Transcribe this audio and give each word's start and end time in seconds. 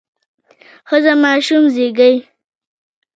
ښځه 0.89 1.13
ماشوم 1.23 1.63
زیږوي. 1.75 2.13